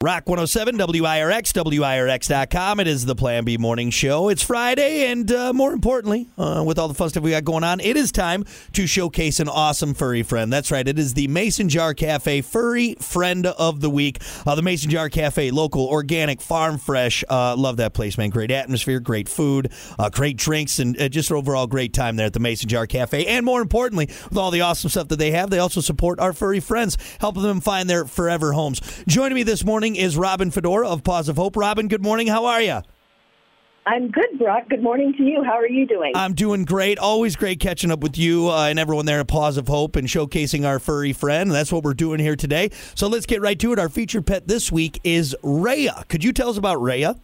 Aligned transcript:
Rock 0.00 0.28
107, 0.28 0.78
WIRX, 0.78 1.52
WIRX.com. 1.52 2.78
It 2.78 2.86
is 2.86 3.04
the 3.04 3.16
Plan 3.16 3.44
B 3.44 3.58
Morning 3.58 3.90
Show. 3.90 4.28
It's 4.28 4.44
Friday, 4.44 5.10
and 5.10 5.28
uh, 5.32 5.52
more 5.52 5.72
importantly, 5.72 6.28
uh, 6.38 6.62
with 6.64 6.78
all 6.78 6.86
the 6.86 6.94
fun 6.94 7.08
stuff 7.08 7.24
we 7.24 7.32
got 7.32 7.42
going 7.42 7.64
on, 7.64 7.80
it 7.80 7.96
is 7.96 8.12
time 8.12 8.44
to 8.74 8.86
showcase 8.86 9.40
an 9.40 9.48
awesome 9.48 9.94
furry 9.94 10.22
friend. 10.22 10.52
That's 10.52 10.70
right, 10.70 10.86
it 10.86 11.00
is 11.00 11.14
the 11.14 11.26
Mason 11.26 11.68
Jar 11.68 11.94
Cafe 11.94 12.42
Furry 12.42 12.94
Friend 13.00 13.44
of 13.44 13.80
the 13.80 13.90
Week. 13.90 14.20
Uh, 14.46 14.54
the 14.54 14.62
Mason 14.62 14.88
Jar 14.88 15.08
Cafe, 15.08 15.50
local, 15.50 15.84
organic, 15.88 16.40
farm 16.40 16.78
fresh. 16.78 17.24
Uh, 17.28 17.56
love 17.56 17.78
that 17.78 17.92
place, 17.92 18.16
man. 18.16 18.30
Great 18.30 18.52
atmosphere, 18.52 19.00
great 19.00 19.28
food, 19.28 19.72
uh, 19.98 20.10
great 20.10 20.36
drinks, 20.36 20.78
and 20.78 20.96
uh, 21.02 21.08
just 21.08 21.32
overall 21.32 21.66
great 21.66 21.92
time 21.92 22.14
there 22.14 22.26
at 22.26 22.34
the 22.34 22.38
Mason 22.38 22.68
Jar 22.68 22.86
Cafe. 22.86 23.26
And 23.26 23.44
more 23.44 23.60
importantly, 23.60 24.06
with 24.28 24.38
all 24.38 24.52
the 24.52 24.60
awesome 24.60 24.90
stuff 24.90 25.08
that 25.08 25.18
they 25.18 25.32
have, 25.32 25.50
they 25.50 25.58
also 25.58 25.80
support 25.80 26.20
our 26.20 26.32
furry 26.32 26.60
friends, 26.60 26.96
helping 27.18 27.42
them 27.42 27.60
find 27.60 27.90
their 27.90 28.04
forever 28.04 28.52
homes. 28.52 28.80
Joining 29.08 29.34
me 29.34 29.42
this 29.42 29.64
morning 29.64 29.87
is 29.96 30.16
Robin 30.16 30.50
Fedora 30.50 30.88
of 30.88 31.04
Paws 31.04 31.28
of 31.28 31.36
Hope. 31.36 31.56
Robin, 31.56 31.88
good 31.88 32.02
morning. 32.02 32.26
How 32.26 32.46
are 32.46 32.62
you? 32.62 32.80
I'm 33.86 34.10
good, 34.10 34.38
Brock. 34.38 34.68
Good 34.68 34.82
morning 34.82 35.14
to 35.16 35.22
you. 35.22 35.42
How 35.42 35.54
are 35.54 35.68
you 35.68 35.86
doing? 35.86 36.12
I'm 36.14 36.34
doing 36.34 36.66
great. 36.66 36.98
Always 36.98 37.36
great 37.36 37.58
catching 37.58 37.90
up 37.90 38.00
with 38.00 38.18
you 38.18 38.50
uh, 38.50 38.66
and 38.66 38.78
everyone 38.78 39.06
there 39.06 39.20
at 39.20 39.28
Paws 39.28 39.56
of 39.56 39.66
Hope 39.66 39.96
and 39.96 40.06
showcasing 40.06 40.66
our 40.66 40.78
furry 40.78 41.14
friend. 41.14 41.50
That's 41.50 41.72
what 41.72 41.84
we're 41.84 41.94
doing 41.94 42.20
here 42.20 42.36
today. 42.36 42.70
So 42.94 43.08
let's 43.08 43.24
get 43.24 43.40
right 43.40 43.58
to 43.58 43.72
it. 43.72 43.78
Our 43.78 43.88
featured 43.88 44.26
pet 44.26 44.46
this 44.46 44.70
week 44.70 45.00
is 45.04 45.34
Raya. 45.42 46.06
Could 46.08 46.22
you 46.22 46.34
tell 46.34 46.50
us 46.50 46.58
about 46.58 46.78
Raya? 46.78 47.18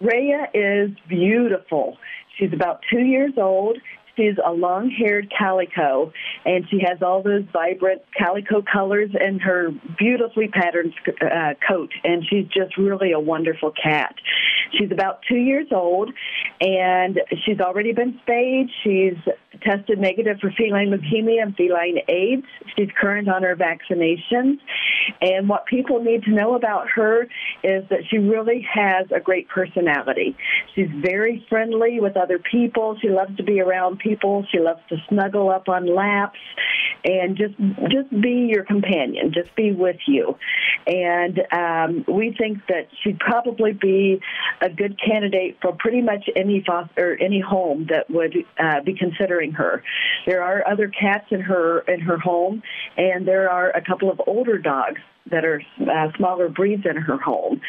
Raya 0.00 0.46
is 0.54 0.96
beautiful. 1.08 1.96
She's 2.38 2.52
about 2.52 2.80
two 2.88 3.00
years 3.00 3.32
old. 3.36 3.76
She's 4.18 4.34
a 4.44 4.50
long 4.50 4.90
haired 4.90 5.32
calico, 5.36 6.12
and 6.44 6.68
she 6.68 6.80
has 6.84 7.00
all 7.02 7.22
those 7.22 7.44
vibrant 7.52 8.02
calico 8.16 8.62
colors 8.62 9.10
in 9.14 9.38
her 9.38 9.70
beautifully 9.96 10.48
patterned 10.48 10.92
uh, 11.22 11.54
coat, 11.66 11.90
and 12.02 12.24
she's 12.28 12.46
just 12.46 12.76
really 12.76 13.12
a 13.12 13.20
wonderful 13.20 13.72
cat. 13.80 14.16
She's 14.72 14.90
about 14.90 15.20
two 15.28 15.36
years 15.36 15.68
old, 15.70 16.10
and 16.60 17.20
she's 17.44 17.60
already 17.60 17.92
been 17.92 18.18
spayed. 18.22 18.68
She's 18.82 19.16
tested 19.68 19.98
negative 19.98 20.38
for 20.40 20.50
feline 20.52 20.90
leukemia 20.90 21.42
and 21.42 21.54
feline 21.56 21.98
AIDS. 22.08 22.46
She's 22.76 22.88
current 22.98 23.28
on 23.28 23.42
her 23.42 23.56
vaccinations. 23.56 24.58
And 25.20 25.48
what 25.48 25.66
people 25.66 26.02
need 26.02 26.22
to 26.24 26.30
know 26.30 26.54
about 26.54 26.88
her 26.94 27.24
is 27.62 27.84
that 27.90 28.00
she 28.08 28.18
really 28.18 28.66
has 28.72 29.06
a 29.14 29.20
great 29.20 29.48
personality. 29.48 30.36
She's 30.74 30.90
very 31.02 31.44
friendly 31.48 32.00
with 32.00 32.16
other 32.16 32.38
people. 32.38 32.96
She 33.00 33.08
loves 33.08 33.36
to 33.36 33.42
be 33.42 33.60
around 33.60 33.98
people. 33.98 34.46
She 34.50 34.58
loves 34.58 34.80
to 34.88 34.96
snuggle 35.08 35.50
up 35.50 35.68
on 35.68 35.94
laps 35.94 36.38
and 37.04 37.36
just 37.36 37.54
just 37.90 38.10
be 38.20 38.48
your 38.50 38.64
companion, 38.64 39.32
just 39.32 39.54
be 39.54 39.72
with 39.72 39.96
you. 40.06 40.36
And 40.86 41.40
um, 41.52 42.04
we 42.08 42.34
think 42.36 42.66
that 42.68 42.88
she'd 43.02 43.18
probably 43.18 43.72
be 43.72 44.20
a 44.60 44.68
good 44.68 44.98
candidate 45.00 45.58
for 45.60 45.72
pretty 45.72 46.02
much 46.02 46.28
any 46.34 46.62
foster, 46.66 47.12
or 47.12 47.16
any 47.16 47.40
home 47.40 47.86
that 47.90 48.10
would 48.10 48.34
uh, 48.58 48.80
be 48.82 48.94
considering 48.94 49.52
her. 49.52 49.82
There 50.26 50.42
are 50.42 50.66
other 50.66 50.88
cats 50.88 51.26
in 51.30 51.40
her 51.40 51.80
in 51.80 52.00
her 52.00 52.18
home, 52.18 52.62
and 52.96 53.26
there 53.26 53.50
are 53.50 53.70
a 53.70 53.82
couple 53.82 54.10
of 54.10 54.20
older 54.26 54.58
dogs 54.58 55.00
that 55.30 55.44
are 55.44 55.62
uh, 55.80 56.08
smaller 56.16 56.48
breeds 56.48 56.84
in 56.86 56.96
her 56.96 57.18
home. 57.18 57.60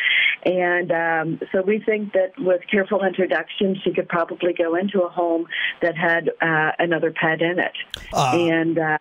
And 0.45 0.91
um, 0.91 1.41
so 1.51 1.61
we 1.61 1.79
think 1.79 2.13
that 2.13 2.31
with 2.37 2.61
careful 2.71 3.03
introduction, 3.03 3.75
she 3.83 3.93
could 3.93 4.07
probably 4.07 4.53
go 4.53 4.75
into 4.75 5.01
a 5.01 5.09
home 5.09 5.45
that 5.81 5.97
had 5.97 6.29
uh, 6.41 6.71
another 6.79 7.11
pet 7.11 7.41
in 7.41 7.59
it. 7.59 7.73
Uh, 8.13 8.31
and 8.33 8.79
uh, 8.79 8.97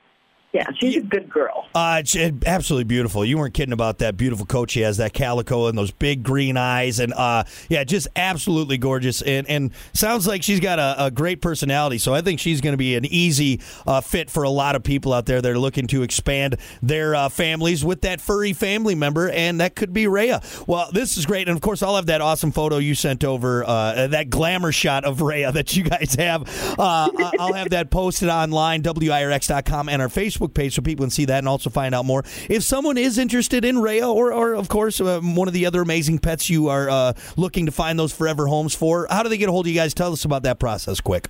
yeah, 0.52 0.64
she's 0.78 0.96
a 0.96 1.00
good 1.00 1.28
girl. 1.28 1.68
Uh, 1.74 2.02
absolutely 2.46 2.84
beautiful. 2.84 3.22
You 3.22 3.36
weren't 3.36 3.52
kidding 3.52 3.74
about 3.74 3.98
that 3.98 4.16
beautiful 4.16 4.46
coat 4.46 4.70
she 4.70 4.80
has, 4.80 4.96
that 4.96 5.12
calico 5.12 5.66
and 5.66 5.76
those 5.76 5.90
big 5.90 6.22
green 6.22 6.56
eyes, 6.56 7.00
and 7.00 7.12
uh, 7.12 7.44
yeah, 7.68 7.84
just 7.84 8.08
absolutely 8.16 8.78
gorgeous. 8.78 9.20
And 9.20 9.46
and 9.48 9.72
sounds 9.92 10.26
like 10.26 10.42
she's 10.42 10.60
got 10.60 10.78
a, 10.78 11.06
a 11.06 11.10
great 11.10 11.42
personality. 11.42 11.98
So 11.98 12.14
I 12.14 12.22
think 12.22 12.40
she's 12.40 12.62
going 12.62 12.72
to 12.72 12.78
be 12.78 12.96
an 12.96 13.04
easy 13.04 13.60
uh, 13.86 14.00
fit 14.00 14.30
for 14.30 14.42
a 14.42 14.48
lot 14.48 14.74
of 14.74 14.82
people 14.82 15.12
out 15.12 15.26
there 15.26 15.42
that 15.42 15.50
are 15.50 15.58
looking 15.58 15.86
to 15.88 16.02
expand 16.02 16.56
their 16.82 17.14
uh, 17.14 17.28
families 17.28 17.84
with 17.84 18.00
that 18.00 18.18
furry 18.18 18.54
family 18.54 18.94
member, 18.94 19.28
and 19.28 19.60
that 19.60 19.76
could 19.76 19.92
be 19.92 20.04
Raya. 20.04 20.66
Well, 20.66 20.88
this 20.92 21.18
is 21.18 21.26
great, 21.26 21.48
and 21.48 21.56
of 21.56 21.60
course, 21.60 21.82
I'll 21.82 21.96
have 21.96 22.06
that 22.06 22.22
awesome 22.22 22.52
photo 22.52 22.78
you 22.78 22.94
sent 22.94 23.22
over, 23.22 23.64
uh, 23.64 24.06
that 24.08 24.30
glamour 24.30 24.72
shot 24.72 25.04
of 25.04 25.18
Raya 25.18 25.52
that 25.52 25.76
you 25.76 25.84
guys 25.84 26.14
have. 26.14 26.48
Uh, 26.78 27.10
I'll 27.38 27.52
have 27.52 27.70
that 27.70 27.90
posted 27.90 28.30
online, 28.30 28.82
WIRX.com, 28.82 29.90
and 29.90 30.00
our 30.00 30.08
Facebook 30.08 30.37
Facebook 30.38 30.54
page 30.54 30.74
so 30.74 30.82
people 30.82 31.04
can 31.04 31.10
see 31.10 31.24
that 31.26 31.38
and 31.38 31.48
also 31.48 31.70
find 31.70 31.94
out 31.94 32.04
more. 32.04 32.24
If 32.48 32.62
someone 32.62 32.98
is 32.98 33.18
interested 33.18 33.64
in 33.64 33.76
Raya 33.76 34.12
or, 34.12 34.32
or 34.32 34.54
of 34.54 34.68
course, 34.68 35.00
uh, 35.00 35.20
one 35.22 35.48
of 35.48 35.54
the 35.54 35.66
other 35.66 35.82
amazing 35.82 36.18
pets 36.18 36.50
you 36.50 36.68
are 36.68 36.88
uh, 36.88 37.12
looking 37.36 37.66
to 37.66 37.72
find 37.72 37.98
those 37.98 38.12
forever 38.12 38.46
homes 38.46 38.74
for, 38.74 39.06
how 39.10 39.22
do 39.22 39.28
they 39.28 39.38
get 39.38 39.48
a 39.48 39.52
hold 39.52 39.66
of 39.66 39.70
you 39.70 39.78
guys? 39.78 39.94
Tell 39.94 40.12
us 40.12 40.24
about 40.24 40.42
that 40.44 40.58
process 40.58 41.00
quick 41.00 41.28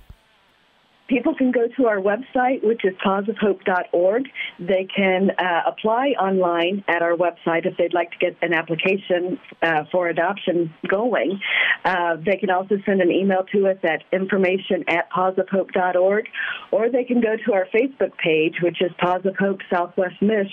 people 1.09 1.35
can 1.35 1.51
go 1.51 1.67
to 1.75 1.87
our 1.87 1.97
website, 1.97 2.63
which 2.63 2.85
is 2.85 2.93
pawsofhope.org. 3.05 4.23
They 4.59 4.87
can 4.95 5.31
uh, 5.31 5.61
apply 5.67 6.09
online 6.19 6.83
at 6.87 7.01
our 7.01 7.17
website 7.17 7.65
if 7.65 7.75
they'd 7.77 7.93
like 7.93 8.11
to 8.11 8.17
get 8.17 8.37
an 8.41 8.53
application 8.53 9.39
uh, 9.61 9.83
for 9.91 10.07
adoption 10.07 10.73
going. 10.87 11.41
Uh, 11.83 12.17
they 12.23 12.37
can 12.37 12.51
also 12.51 12.75
send 12.85 13.01
an 13.01 13.11
email 13.11 13.43
to 13.51 13.67
us 13.67 13.77
at 13.83 14.03
information 14.13 14.85
at 14.87 15.11
pawsofhope.org, 15.11 16.25
or 16.71 16.89
they 16.89 17.03
can 17.03 17.19
go 17.19 17.35
to 17.45 17.53
our 17.53 17.65
Facebook 17.73 18.15
page, 18.23 18.55
which 18.61 18.81
is 18.81 18.91
Paws 18.99 19.25
of 19.25 19.35
Hope 19.37 19.59
Southwest 19.71 20.21
Mish 20.21 20.51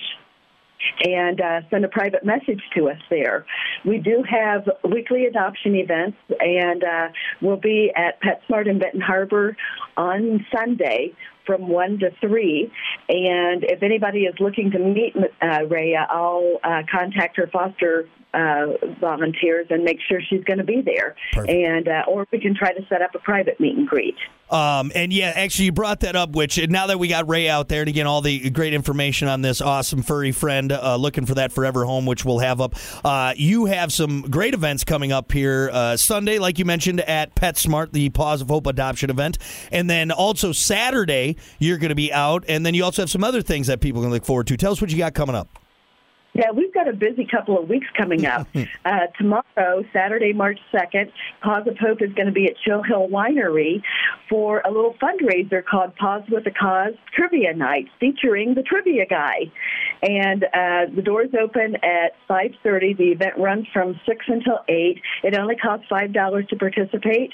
and 1.05 1.41
uh, 1.41 1.61
send 1.71 1.85
a 1.85 1.89
private 1.89 2.25
message 2.25 2.63
to 2.77 2.89
us 2.89 2.99
there. 3.11 3.47
We 3.85 3.99
do 3.99 4.25
have 4.29 4.69
weekly 4.85 5.27
adoption 5.27 5.75
events, 5.75 6.19
and 6.41 6.85
uh, 6.85 7.09
we'll 7.41 7.57
be 7.57 7.93
at 7.95 8.21
PetSmart 8.23 8.69
in 8.69 8.79
Benton 8.79 9.01
Harbor 9.01 9.57
on 9.97 10.45
Sunday 10.55 11.15
from 11.47 11.69
1 11.69 11.99
to 12.01 12.11
3. 12.21 12.73
And 13.09 13.65
if 13.65 13.83
anybody 13.83 14.21
is 14.21 14.35
looking 14.41 14.71
to 14.73 14.79
meet 14.79 15.15
uh, 15.17 15.61
Raya, 15.67 16.07
I'll 16.11 16.59
uh, 16.63 16.83
contact 16.91 17.37
her 17.37 17.49
foster 17.53 18.09
uh, 18.35 18.67
volunteers 19.01 19.67
and 19.71 19.83
make 19.83 19.99
sure 20.09 20.21
she's 20.29 20.45
going 20.45 20.59
to 20.59 20.65
be 20.65 20.83
there. 20.83 21.17
Perfect. 21.33 21.53
And 21.53 21.89
uh, 21.89 22.03
or 22.09 22.27
we 22.31 22.41
can 22.41 22.55
try 22.55 22.73
to 22.73 22.85
set 22.89 23.03
up 23.03 23.15
a 23.15 23.19
private 23.19 23.59
meet 23.61 23.77
and 23.77 23.89
greet. 23.89 24.17
Um, 24.51 24.93
and 24.95 25.13
yeah, 25.13 25.33
actually, 25.35 25.67
you 25.67 25.73
brought 25.73 26.01
that 26.01 26.15
up. 26.15 26.37
Which 26.37 26.59
now 26.69 26.87
that 26.87 26.99
we 26.99 27.09
got 27.09 27.29
Ray 27.29 27.49
out 27.49 27.69
there, 27.69 27.81
and 27.81 27.89
again, 27.89 28.07
all 28.07 28.21
the 28.21 28.51
great 28.51 28.75
information 28.75 29.27
on 29.27 29.43
this 29.43 29.61
awesome 29.61 30.03
furry 30.03 30.33
friend 30.33 30.71
uh, 30.71 30.97
looking 30.97 31.27
for 31.27 31.35
that 31.35 31.53
forever 31.53 31.85
home, 31.85 32.07
which 32.07 32.25
we'll 32.25 32.39
have 32.39 32.61
up. 32.61 32.75
Uh, 33.05 33.35
you 33.37 33.65
have 33.65 33.93
some 33.93 34.23
great 34.23 34.55
events 34.55 34.85
coming 34.85 35.11
up 35.11 35.33
here 35.33 35.71
uh, 35.73 35.97
Sunday, 35.97 36.39
like 36.39 36.59
you 36.59 36.65
mentioned 36.65 37.01
at 37.01 37.35
PetSmart, 37.35 37.93
the 37.93 38.09
Paws 38.11 38.41
of 38.41 38.49
Hope 38.49 38.67
adoption 38.67 39.11
event, 39.11 39.39
and 39.73 39.91
then 39.91 40.13
also 40.13 40.53
Saturday 40.53 41.36
you're 41.59 41.79
going 41.79 41.91
to 41.91 41.95
be 41.95 42.13
out, 42.13 42.45
and 42.49 42.65
then 42.65 42.75
you 42.75 42.85
also 42.85 43.03
have 43.03 43.11
some 43.11 43.25
other 43.25 43.43
things 43.43 43.67
that 43.67 43.81
people 43.81 44.03
can 44.03 44.11
look 44.11 44.25
forward 44.25 44.47
to. 44.49 44.57
Tell 44.57 44.73
us 44.73 44.81
what 44.81 44.91
you 44.91 44.99
got 44.99 45.15
coming 45.15 45.35
up. 45.35 45.49
Yeah, 46.37 46.51
we've 46.51 46.73
got 46.75 46.87
a 46.87 46.93
busy 46.93 47.25
couple 47.25 47.59
of 47.59 47.67
weeks 47.67 47.87
coming 47.97 48.27
up. 48.27 48.47
uh, 48.85 49.07
tomorrow, 49.17 49.83
Saturday, 49.91 50.35
March 50.35 50.59
2nd, 50.71 51.11
Paws 51.41 51.67
of 51.67 51.79
Hope 51.79 52.03
is 52.03 52.13
going 52.13 52.27
to 52.27 52.33
be 52.33 52.45
at 52.45 52.59
Chill 52.59 52.83
Hill 52.83 53.09
Winery 53.09 53.83
for 54.29 54.61
a 54.61 54.71
little 54.71 54.95
fundraiser 55.03 55.65
called 55.65 55.97
Paws 55.97 56.25
with 56.31 56.47
a 56.47 56.51
Cause 56.51 56.93
Trivia 57.15 57.55
Night, 57.55 57.87
featuring 58.01 58.53
the 58.53 58.63
trivia 58.63 59.07
guy. 59.07 59.51
And 60.03 60.45
uh, 60.45 60.95
the 60.95 61.01
doors 61.03 61.31
open 61.41 61.77
at 61.77 62.13
5.30. 62.29 62.99
The 62.99 63.13
event 63.13 63.39
runs 63.39 63.67
from 63.73 63.99
6 64.05 64.25
until 64.29 64.59
8. 64.69 65.01
It 65.23 65.39
only 65.39 65.57
costs 65.57 65.87
$5 65.91 66.49
to 66.49 66.57
participate, 66.57 67.33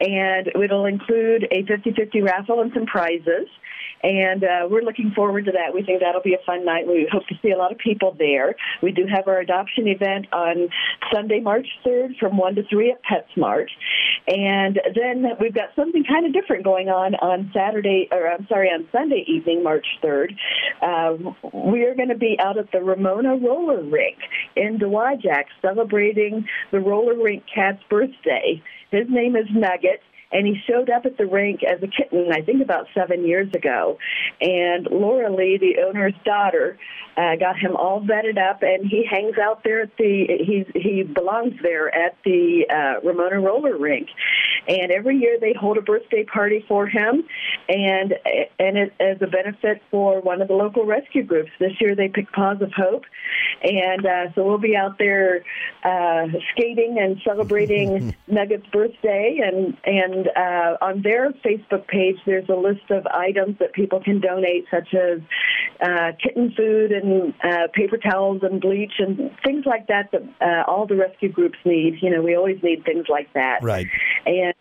and 0.00 0.46
it'll 0.54 0.86
include 0.86 1.48
a 1.50 1.64
50-50 1.64 2.22
raffle 2.24 2.60
and 2.60 2.70
some 2.72 2.86
prizes 2.86 3.48
and 4.04 4.44
uh, 4.44 4.68
we're 4.70 4.82
looking 4.82 5.12
forward 5.16 5.46
to 5.46 5.52
that. 5.52 5.72
We 5.72 5.82
think 5.82 6.00
that'll 6.00 6.20
be 6.20 6.34
a 6.34 6.44
fun 6.44 6.64
night. 6.64 6.86
We 6.86 7.08
hope 7.10 7.26
to 7.28 7.34
see 7.40 7.50
a 7.52 7.56
lot 7.56 7.72
of 7.72 7.78
people 7.78 8.14
there. 8.18 8.54
We 8.82 8.92
do 8.92 9.06
have 9.10 9.26
our 9.26 9.38
adoption 9.38 9.88
event 9.88 10.26
on 10.30 10.68
Sunday, 11.10 11.40
March 11.40 11.66
3rd 11.86 12.18
from 12.20 12.36
1 12.36 12.56
to 12.56 12.62
3 12.68 12.92
at 12.92 13.00
PetSmart. 13.02 13.68
And 14.28 14.78
then 14.94 15.24
we've 15.40 15.54
got 15.54 15.70
something 15.74 16.04
kind 16.04 16.26
of 16.26 16.34
different 16.34 16.64
going 16.64 16.88
on 16.90 17.14
on 17.14 17.50
Saturday, 17.54 18.08
or 18.12 18.30
I'm 18.30 18.46
sorry, 18.46 18.68
on 18.68 18.86
Sunday 18.92 19.24
evening, 19.26 19.62
March 19.64 19.86
3rd. 20.02 20.36
Uh, 20.82 21.32
we 21.54 21.84
are 21.84 21.94
going 21.94 22.10
to 22.10 22.18
be 22.18 22.36
out 22.38 22.58
at 22.58 22.70
the 22.72 22.80
Ramona 22.82 23.36
Roller 23.36 23.82
Rink 23.82 24.18
in 24.54 24.78
Dowagiac 24.78 25.44
celebrating 25.62 26.46
the 26.72 26.80
roller 26.80 27.16
rink 27.16 27.44
cat's 27.52 27.82
birthday. 27.88 28.62
His 28.90 29.06
name 29.08 29.34
is 29.34 29.46
Nugget 29.50 30.00
and 30.34 30.46
he 30.46 30.60
showed 30.68 30.90
up 30.90 31.06
at 31.06 31.16
the 31.16 31.26
rink 31.26 31.62
as 31.62 31.80
a 31.82 31.86
kitten, 31.86 32.30
I 32.32 32.42
think 32.42 32.60
about 32.60 32.88
seven 32.92 33.24
years 33.24 33.48
ago. 33.54 33.98
And 34.40 34.88
Laura 34.90 35.32
Lee, 35.32 35.58
the 35.58 35.82
owner's 35.86 36.14
daughter, 36.24 36.76
uh, 37.16 37.36
got 37.36 37.56
him 37.56 37.76
all 37.76 38.00
vetted 38.00 38.38
up, 38.38 38.62
and 38.62 38.84
he 38.84 39.06
hangs 39.08 39.38
out 39.38 39.62
there 39.62 39.82
at 39.82 39.96
the 39.96 40.26
he 40.44 40.66
he 40.74 41.02
belongs 41.04 41.54
there 41.62 41.94
at 41.94 42.16
the 42.24 42.66
uh, 42.68 43.06
Ramona 43.06 43.40
Roller 43.40 43.78
Rink. 43.78 44.08
And 44.66 44.90
every 44.90 45.18
year 45.18 45.38
they 45.40 45.54
hold 45.58 45.78
a 45.78 45.82
birthday 45.82 46.24
party 46.24 46.64
for 46.66 46.88
him, 46.88 47.24
and 47.68 48.14
and 48.58 48.76
it 48.76 48.92
as 48.98 49.18
a 49.22 49.28
benefit 49.28 49.80
for 49.92 50.20
one 50.20 50.42
of 50.42 50.48
the 50.48 50.54
local 50.54 50.84
rescue 50.84 51.22
groups. 51.22 51.50
This 51.60 51.80
year 51.80 51.94
they 51.94 52.08
picked 52.08 52.32
Paws 52.32 52.60
of 52.60 52.72
Hope, 52.72 53.04
and 53.62 54.06
uh, 54.06 54.32
so 54.34 54.44
we'll 54.44 54.58
be 54.58 54.76
out 54.76 54.98
there 54.98 55.44
uh, 55.84 56.26
skating 56.52 56.98
and 57.00 57.20
celebrating 57.24 58.14
Nugget's 58.30 58.66
birthday. 58.68 59.40
And 59.42 59.76
and 59.84 60.28
uh, 60.36 60.76
on 60.80 61.02
their 61.02 61.30
Facebook 61.44 61.86
page, 61.86 62.16
there's 62.26 62.48
a 62.48 62.56
list 62.56 62.90
of 62.90 63.06
items 63.06 63.58
that 63.58 63.72
people 63.72 64.00
can 64.00 64.20
donate, 64.20 64.66
such 64.70 64.94
as 64.94 65.20
uh, 65.80 66.12
kitten 66.22 66.52
food 66.56 66.92
and 66.92 67.34
uh, 67.42 67.68
paper 67.72 67.98
towels 67.98 68.42
and 68.42 68.60
bleach 68.60 68.94
and 68.98 69.30
things 69.44 69.64
like 69.66 69.86
that 69.88 70.10
that 70.12 70.22
uh, 70.40 70.70
all 70.70 70.86
the 70.86 70.96
rescue 70.96 71.30
groups 71.30 71.58
need. 71.64 71.98
You 72.02 72.10
know, 72.10 72.22
we 72.22 72.36
always 72.36 72.62
need 72.62 72.84
things 72.84 73.06
like 73.08 73.32
that. 73.34 73.62
Right. 73.62 73.86
And 74.26 74.54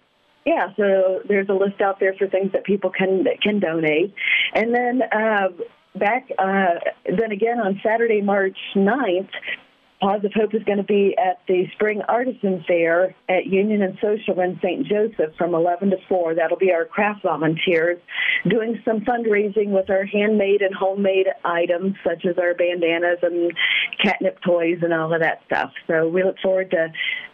yeah, 0.46 0.68
so 0.76 1.22
there's 1.28 1.48
a 1.50 1.54
list 1.54 1.80
out 1.82 2.00
there 2.00 2.14
for 2.14 2.28
things 2.28 2.52
that 2.52 2.66
people 2.66 2.90
can 2.90 3.26
can 3.42 3.60
donate, 3.60 4.14
and 4.54 4.76
then 4.76 5.02
uh, 5.04 5.48
back 5.96 6.30
uh, 6.38 6.80
then 7.06 7.32
again 7.32 7.60
on 7.60 7.80
Saturday, 7.84 8.22
March 8.22 8.58
9th, 8.76 9.30
Paws 10.04 10.26
of 10.26 10.34
Hope 10.34 10.54
is 10.54 10.62
going 10.64 10.80
to 10.80 10.84
be 10.84 11.16
at 11.18 11.40
the 11.48 11.66
Spring 11.76 12.02
Artisan 12.10 12.66
Fair 12.68 13.16
at 13.30 13.46
Union 13.46 13.82
and 13.82 13.98
Social 14.02 14.38
in 14.42 14.60
St. 14.62 14.86
Joseph 14.86 15.34
from 15.38 15.56
11 15.56 15.92
to 15.92 15.98
4. 16.10 16.36
That'll 16.36 16.58
be 16.58 16.74
our 16.74 16.84
craft 16.84 17.24
volunteers 17.24 18.02
doing 18.46 18.82
some 18.84 19.00
fundraising 19.02 19.70
with 19.70 19.90
our 19.90 20.04
handmade 20.04 20.62
and 20.62 20.76
homemade 20.76 21.28
items, 21.46 21.96
such 22.04 22.26
as 22.26 22.38
our 22.38 22.54
bandanas 22.54 23.20
and 23.22 23.54
catnip 24.04 24.42
toys 24.42 24.80
and 24.82 24.94
all 24.94 25.14
of 25.14 25.22
that 25.22 25.40
stuff. 25.46 25.72
So 25.88 26.10
we 26.10 26.22
look 26.22 26.36
forward 26.44 26.72
to 26.72 26.92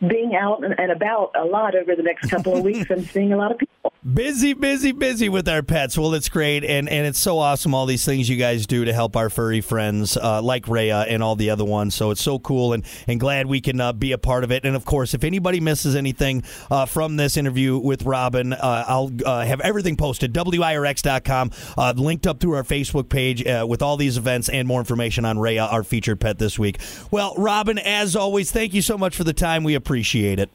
being 0.08 0.36
out 0.36 0.64
and 0.64 0.92
about 0.92 1.32
a 1.36 1.46
lot 1.46 1.76
over 1.76 1.96
the 1.96 2.04
next 2.04 2.30
couple 2.30 2.56
of 2.56 2.64
weeks 2.64 2.92
and 2.92 3.04
seeing 3.04 3.34
a 3.34 3.38
lot 3.38 3.52
of 3.52 3.58
people. 3.58 3.79
Busy, 4.01 4.54
busy, 4.54 4.94
busy 4.94 5.28
with 5.28 5.50
our 5.50 5.62
pets. 5.62 5.98
Well, 5.98 6.13
it's 6.13 6.30
great, 6.30 6.63
and 6.63 6.88
and 6.88 7.06
it's 7.06 7.19
so 7.19 7.38
awesome 7.38 7.74
all 7.74 7.86
these 7.86 8.06
things 8.06 8.30
you 8.30 8.38
guys 8.38 8.66
do 8.66 8.86
to 8.86 8.94
help 8.94 9.18
our 9.18 9.30
furry 9.30 9.60
friends, 9.60 10.16
uh, 10.16 10.42
like 10.42 10.68
Raya 10.68 11.06
and 11.10 11.22
all 11.22 11.36
the 11.36 11.50
other 11.50 11.66
ones. 11.66 11.96
So 11.96 12.10
it's 12.10 12.22
so 12.22 12.40
cool, 12.40 12.72
and 12.72 12.86
and 13.07 13.19
glad 13.19 13.48
we 13.48 13.60
can 13.60 13.81
uh, 13.81 13.92
be 13.92 14.13
a 14.13 14.18
part 14.18 14.46
of 14.46 14.54
it. 14.54 14.63
And 14.63 14.74
of 14.74 14.86
course, 14.86 15.13
if 15.13 15.25
anybody 15.25 15.60
misses 15.60 15.98
anything 15.98 16.44
uh, 16.72 16.86
from 16.86 17.18
this 17.18 17.36
interview 17.36 17.78
with 17.78 18.04
Robin, 18.04 18.54
uh, 18.54 18.86
I'll 18.88 19.12
uh, 19.25 19.44
have 19.44 19.60
everything 19.60 19.98
posted 19.98 20.31
wirx.com, 20.34 21.51
uh, 21.78 21.94
linked 21.98 22.25
up 22.25 22.40
through 22.40 22.56
our 22.56 22.63
Facebook 22.63 23.10
page 23.10 23.44
with 23.68 23.81
all 23.81 23.98
these 23.98 24.16
events 24.16 24.48
and 24.48 24.66
more 24.66 24.80
information 24.80 25.25
on 25.25 25.36
Raya, 25.36 25.69
our 25.69 25.84
featured 25.84 26.22
pet 26.22 26.40
this 26.40 26.57
week. 26.57 26.80
Well, 27.12 27.34
Robin, 27.38 27.78
as 27.78 28.16
always, 28.16 28.50
thank 28.50 28.74
you 28.74 28.81
so 28.81 28.98
much 28.98 29.13
for 29.18 29.25
the 29.25 29.34
time. 29.34 29.66
We 29.66 29.75
appreciate 29.75 30.40
it. 30.40 30.50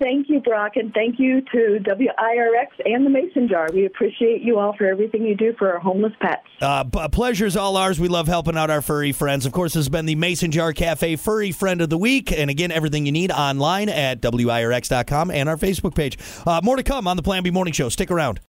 Thank 0.00 0.30
you, 0.30 0.40
Brock, 0.40 0.76
and 0.76 0.94
thank 0.94 1.18
you 1.18 1.42
to 1.42 1.78
WIRX 1.84 2.68
and 2.86 3.04
the 3.04 3.10
Mason 3.10 3.46
Jar. 3.48 3.68
We 3.70 3.84
appreciate 3.84 4.40
you 4.40 4.58
all 4.58 4.74
for 4.74 4.86
everything 4.86 5.24
you 5.24 5.36
do 5.36 5.52
for 5.58 5.70
our 5.70 5.78
homeless 5.78 6.14
pets. 6.20 6.46
Uh, 6.62 6.84
pleasure's 7.10 7.54
all 7.54 7.76
ours. 7.76 8.00
We 8.00 8.08
love 8.08 8.26
helping 8.26 8.56
out 8.56 8.70
our 8.70 8.80
furry 8.80 9.12
friends. 9.12 9.44
Of 9.44 9.52
course, 9.52 9.74
this 9.74 9.80
has 9.80 9.88
been 9.90 10.06
the 10.06 10.14
Mason 10.14 10.50
Jar 10.52 10.72
Cafe 10.72 11.16
Furry 11.16 11.52
Friend 11.52 11.82
of 11.82 11.90
the 11.90 11.98
Week. 11.98 12.32
And 12.32 12.48
again, 12.48 12.72
everything 12.72 13.04
you 13.04 13.12
need 13.12 13.30
online 13.30 13.90
at 13.90 14.22
WIRX.com 14.22 15.30
and 15.30 15.50
our 15.50 15.58
Facebook 15.58 15.94
page. 15.94 16.16
Uh, 16.46 16.62
more 16.64 16.76
to 16.76 16.82
come 16.82 17.06
on 17.06 17.18
the 17.18 17.22
Plan 17.22 17.42
B 17.42 17.50
Morning 17.50 17.74
Show. 17.74 17.90
Stick 17.90 18.10
around. 18.10 18.40